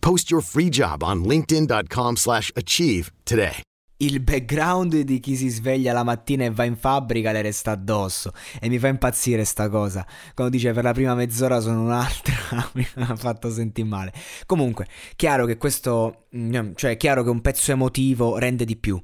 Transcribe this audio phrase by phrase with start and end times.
[0.00, 3.62] Post your free job on linkedin.com/achieve slash achieve today.
[4.02, 8.32] Il background di chi si sveglia la mattina e va in fabbrica le resta addosso
[8.58, 10.06] e mi fa impazzire sta cosa.
[10.34, 12.34] Quando dice per la prima mezz'ora sono un'altra,
[12.72, 14.12] mi ha fatto sentire male.
[14.46, 18.98] Comunque, chiaro che questo, mm, cioè chiaro che un pezzo emotivo rende di più.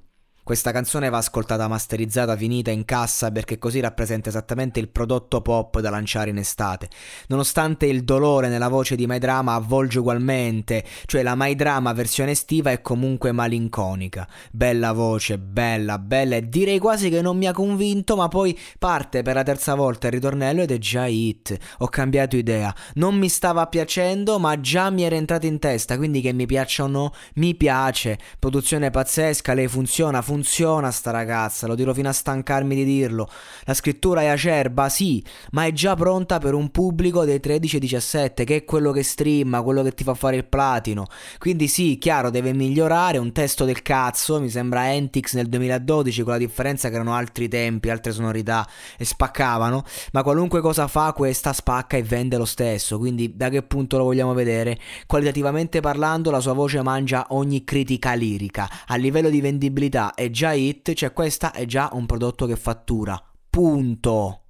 [0.46, 5.80] Questa canzone va ascoltata masterizzata, finita in cassa perché così rappresenta esattamente il prodotto pop
[5.80, 6.88] da lanciare in estate.
[7.26, 12.30] Nonostante il dolore nella voce di My Drama avvolge ugualmente, cioè la My Drama versione
[12.30, 14.28] estiva è comunque malinconica.
[14.52, 19.22] Bella voce, bella, bella e direi quasi che non mi ha convinto, ma poi parte
[19.22, 21.58] per la terza volta il ritornello ed è già hit.
[21.78, 22.72] Ho cambiato idea.
[22.94, 26.84] Non mi stava piacendo, ma già mi era entrato in testa, quindi che mi piaccia
[26.84, 28.16] o no, mi piace.
[28.38, 33.26] Produzione pazzesca, lei funziona, funziona funziona sta ragazza, lo dirò fino a stancarmi di dirlo.
[33.64, 38.56] La scrittura è acerba, sì, ma è già pronta per un pubblico dei 13-17, che
[38.56, 41.06] è quello che streama, quello che ti fa fare il platino.
[41.38, 46.32] Quindi sì, chiaro, deve migliorare, un testo del cazzo, mi sembra Antix nel 2012, con
[46.32, 51.54] la differenza che erano altri tempi, altre sonorità e spaccavano, ma qualunque cosa fa questa
[51.54, 54.78] spacca e vende lo stesso, quindi da che punto lo vogliamo vedere?
[55.06, 60.52] Qualitativamente parlando la sua voce mangia ogni critica lirica, a livello di vendibilità è già
[60.52, 63.20] hit, cioè questa è già un prodotto che fattura.
[63.48, 64.42] Punto.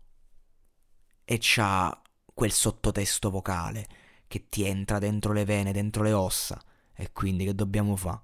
[1.24, 3.86] E c'ha quel sottotesto vocale
[4.26, 6.60] che ti entra dentro le vene, dentro le ossa.
[6.94, 8.20] E quindi che dobbiamo fare?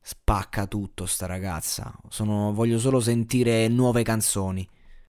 [0.00, 1.94] Spacca tutto sta ragazza.
[2.08, 4.68] Sono, voglio solo sentire nuove canzoni.